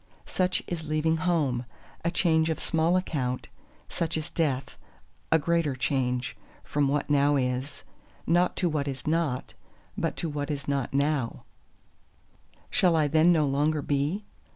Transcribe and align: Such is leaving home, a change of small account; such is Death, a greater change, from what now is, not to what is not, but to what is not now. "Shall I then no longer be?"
Such 0.25 0.63
is 0.65 0.83
leaving 0.83 1.17
home, 1.17 1.63
a 2.03 2.09
change 2.09 2.49
of 2.49 2.59
small 2.59 2.97
account; 2.97 3.49
such 3.87 4.17
is 4.17 4.31
Death, 4.31 4.75
a 5.31 5.37
greater 5.37 5.75
change, 5.75 6.35
from 6.63 6.87
what 6.87 7.07
now 7.07 7.35
is, 7.35 7.83
not 8.25 8.55
to 8.55 8.67
what 8.67 8.87
is 8.87 9.05
not, 9.05 9.53
but 9.95 10.17
to 10.17 10.27
what 10.27 10.49
is 10.49 10.67
not 10.67 10.91
now. 10.91 11.43
"Shall 12.71 12.95
I 12.95 13.07
then 13.07 13.31
no 13.31 13.45
longer 13.45 13.83
be?" 13.83 14.25